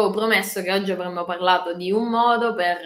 [0.00, 2.80] avevo promesso che oggi avremmo parlato di un modo per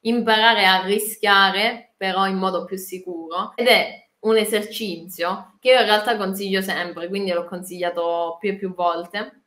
[0.00, 5.86] imparare a rischiare, però in modo più sicuro, ed è un esercizio che io in
[5.86, 9.42] realtà consiglio sempre, quindi l'ho consigliato più e più volte,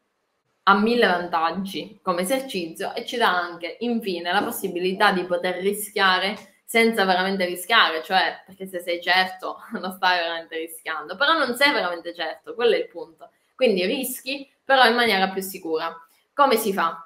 [0.67, 6.35] ha mille vantaggi come esercizio e ci dà anche, infine, la possibilità di poter rischiare
[6.65, 11.71] senza veramente rischiare, cioè perché se sei certo non stai veramente rischiando, però non sei
[11.71, 13.29] veramente certo, quello è il punto.
[13.55, 15.95] Quindi rischi, però in maniera più sicura.
[16.33, 17.04] Come si fa?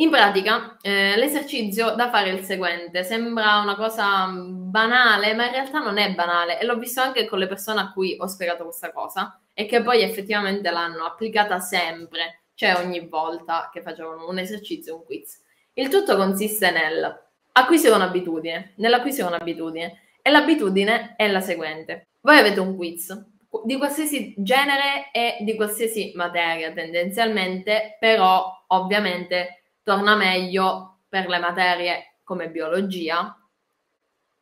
[0.00, 5.52] In pratica, eh, l'esercizio da fare è il seguente, sembra una cosa banale, ma in
[5.52, 8.64] realtà non è banale e l'ho visto anche con le persone a cui ho spiegato
[8.64, 14.38] questa cosa e che poi effettivamente l'hanno applicata sempre, cioè ogni volta che facevano un
[14.38, 15.38] esercizio, un quiz.
[15.74, 17.22] Il tutto consiste nel
[17.52, 22.06] acquisire un'abitudine, nell'acquisire un'abitudine e l'abitudine è la seguente.
[22.22, 23.22] Voi avete un quiz
[23.64, 32.18] di qualsiasi genere e di qualsiasi materia tendenzialmente, però ovviamente torna meglio per le materie
[32.24, 33.36] come biologia,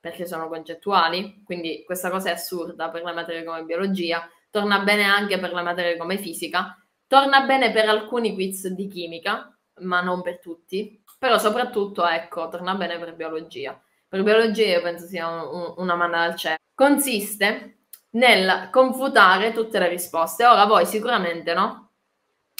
[0.00, 5.05] perché sono concettuali, quindi questa cosa è assurda per le materie come biologia, torna bene
[5.05, 10.22] anche per le materie come fisica, torna bene per alcuni quiz di chimica, ma non
[10.22, 13.81] per tutti, però soprattutto, ecco, torna bene per biologia.
[14.09, 16.56] Per biologia io penso sia un, un, una manda al cielo.
[16.75, 20.47] Consiste nel confutare tutte le risposte.
[20.47, 21.91] Ora voi sicuramente, no?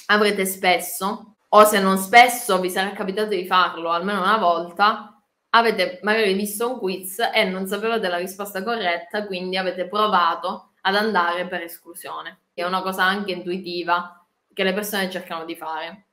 [0.07, 6.01] Avrete spesso, o se non spesso vi sarà capitato di farlo almeno una volta, avete
[6.03, 11.47] magari visto un quiz e non sapevate la risposta corretta, quindi avete provato ad andare
[11.47, 12.43] per esclusione.
[12.53, 16.07] È una cosa anche intuitiva che le persone cercano di fare.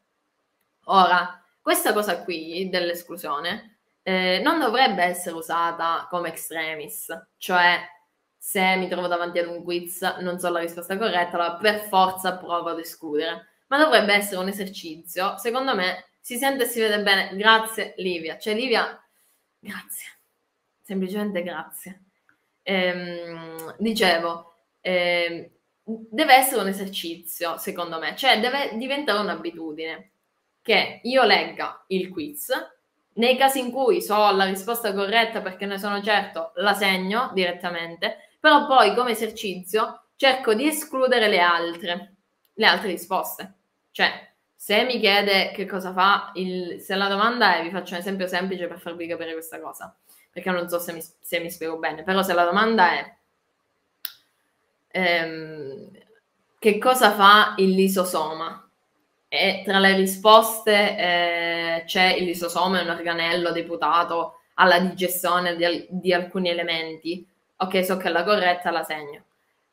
[0.86, 7.80] Ora, questa cosa qui dell'esclusione eh, non dovrebbe essere usata come extremis, cioè
[8.38, 12.38] se mi trovo davanti ad un quiz non so la risposta corretta, allora per forza
[12.38, 17.02] provo ad escludere, ma dovrebbe essere un esercizio, secondo me si sente e si vede
[17.02, 18.99] bene, grazie Livia, cioè Livia,
[19.59, 20.19] grazie,
[20.81, 22.03] semplicemente grazie.
[22.63, 25.49] Ehm, dicevo, ehm,
[25.83, 30.11] deve essere un esercizio, secondo me, cioè deve diventare un'abitudine.
[30.61, 32.49] Che io legga il quiz,
[33.14, 38.30] nei casi in cui so la risposta corretta perché ne sono certo, la segno direttamente,
[38.39, 42.14] però poi come esercizio cerco di escludere le altre,
[42.55, 43.54] le altre risposte.
[43.92, 47.99] Cioè, se mi chiede che cosa fa, il, se la domanda è, vi faccio un
[47.99, 49.95] esempio semplice per farvi capire questa cosa,
[50.32, 53.15] perché non so se mi, se mi spiego bene, però se la domanda è
[54.88, 55.89] ehm,
[56.58, 58.67] che cosa fa il lisosoma?
[59.27, 65.88] E tra le risposte eh, c'è il lisosoma, è un organello deputato alla digestione di,
[65.89, 67.27] di, alcuni elementi.
[67.58, 69.23] Ok, so che è la corretta, la segno.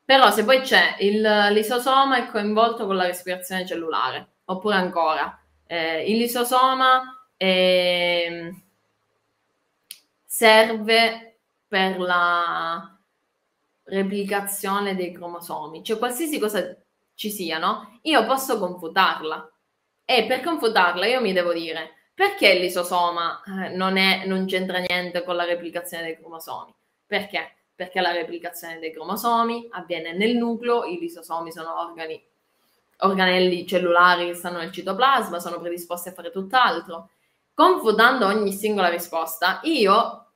[0.05, 1.21] Però se poi c'è il
[1.51, 8.51] lisosoma è coinvolto con la respirazione cellulare, oppure ancora, eh, lisosoma è,
[10.25, 11.37] serve
[11.67, 12.97] per la
[13.85, 16.75] replicazione dei cromosomi, cioè qualsiasi cosa
[17.15, 17.99] ci sia, no?
[18.03, 19.49] Io posso confutarla.
[20.05, 25.23] E per confutarla io mi devo dire perché lisosoma eh, non, è, non c'entra niente
[25.23, 26.73] con la replicazione dei cromosomi?
[27.05, 27.55] Perché?
[27.75, 32.21] Perché la replicazione dei cromosomi avviene nel nucleo, i lisosomi sono organi,
[32.99, 37.09] organelli cellulari che stanno nel citoplasma, sono predisposti a fare tutt'altro.
[37.53, 40.27] Confutando ogni singola risposta, io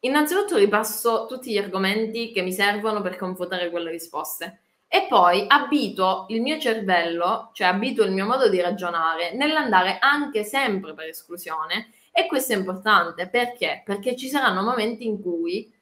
[0.00, 6.26] innanzitutto ripasso tutti gli argomenti che mi servono per confutare quelle risposte e poi abito
[6.30, 11.90] il mio cervello, cioè abito il mio modo di ragionare nell'andare anche sempre per esclusione
[12.10, 13.82] e questo è importante perché?
[13.84, 15.72] Perché ci saranno momenti in cui,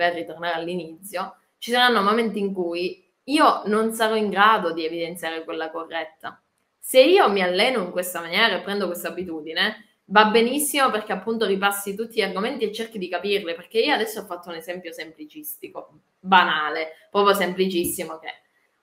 [0.00, 5.44] per ritornare all'inizio, ci saranno momenti in cui io non sarò in grado di evidenziare
[5.44, 6.40] quella corretta.
[6.78, 11.44] Se io mi alleno in questa maniera e prendo questa abitudine, va benissimo perché appunto
[11.44, 14.90] ripassi tutti gli argomenti e cerchi di capirli, perché io adesso ho fatto un esempio
[14.90, 18.28] semplicistico, banale, proprio semplicissimo che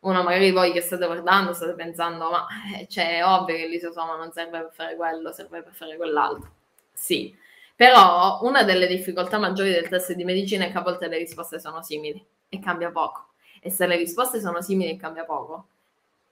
[0.01, 2.45] uno magari voi che state guardando state pensando ma
[2.77, 6.51] eh, cioè, è ovvio che l'isosoma non serve per fare quello, serve per fare quell'altro.
[6.93, 7.35] Sì,
[7.77, 11.61] però una delle difficoltà maggiori del test di medicina è che a volte le risposte
[11.61, 13.29] sono simili e cambia poco.
[13.61, 15.67] E se le risposte sono simili e cambia poco,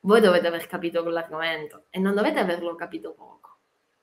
[0.01, 3.45] voi dovete aver capito quell'argomento e non dovete averlo capito poco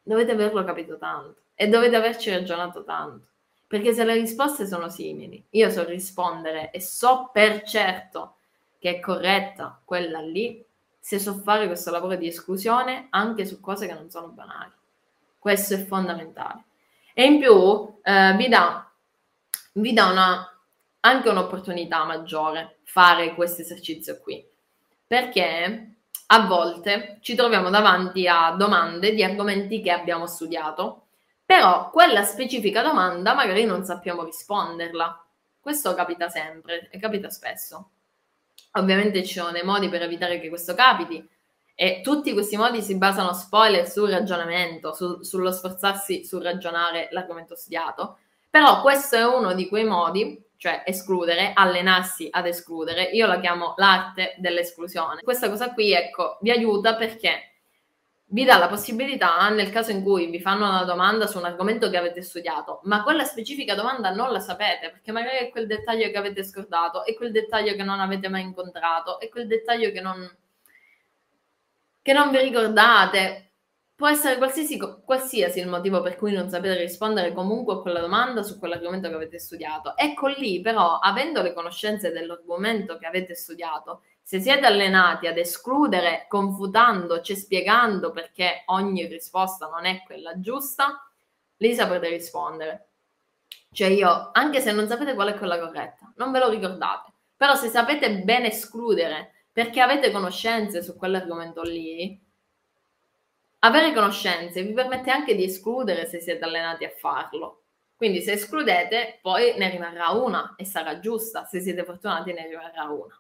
[0.02, 3.26] dovete averlo capito tanto e dovete averci ragionato tanto.
[3.66, 8.36] Perché se le risposte sono simili, io so rispondere e so per certo
[8.78, 10.62] che è corretta quella lì,
[10.98, 14.72] se so fare questo lavoro di esclusione anche su cose che non sono banali.
[15.38, 16.64] Questo è fondamentale.
[17.14, 18.90] E in più eh, vi dà,
[19.74, 20.60] vi dà una,
[21.00, 24.44] anche un'opportunità maggiore fare questo esercizio qui.
[25.06, 31.08] Perché a volte ci troviamo davanti a domande di argomenti che abbiamo studiato,
[31.44, 35.22] però quella specifica domanda magari non sappiamo risponderla.
[35.60, 37.90] Questo capita sempre e capita spesso.
[38.72, 41.28] Ovviamente ci sono dei modi per evitare che questo capiti
[41.74, 47.54] e tutti questi modi si basano, spoiler, sul ragionamento, su, sullo sforzarsi sul ragionare l'argomento
[47.54, 53.02] studiato, però questo è uno di quei modi cioè escludere, allenarsi ad escludere.
[53.02, 55.20] Io la chiamo l'arte dell'esclusione.
[55.22, 57.52] Questa cosa qui, ecco, vi aiuta perché
[58.26, 61.90] vi dà la possibilità, nel caso in cui vi fanno una domanda su un argomento
[61.90, 66.08] che avete studiato, ma quella specifica domanda non la sapete, perché magari è quel dettaglio
[66.10, 70.00] che avete scordato, è quel dettaglio che non avete mai incontrato, è quel dettaglio che
[70.00, 70.30] non,
[72.02, 73.52] che non vi ricordate,
[74.02, 78.42] Può essere qualsiasi, qualsiasi, il motivo per cui non sapete rispondere comunque a quella domanda
[78.42, 79.96] su quell'argomento che avete studiato.
[79.96, 86.26] Ecco lì, però, avendo le conoscenze dell'argomento che avete studiato, se siete allenati ad escludere
[86.28, 91.08] confutando, cioè spiegando perché ogni risposta non è quella giusta,
[91.58, 92.88] lì saprete rispondere.
[93.72, 97.54] Cioè io, anche se non sapete qual è quella corretta, non ve lo ricordate, però
[97.54, 102.18] se sapete ben escludere perché avete conoscenze su quell'argomento lì,
[103.60, 107.64] avere conoscenze vi permette anche di escludere se siete allenati a farlo.
[107.94, 112.84] Quindi se escludete, poi ne rimarrà una e sarà giusta, se siete fortunati ne rimarrà
[112.84, 113.16] una.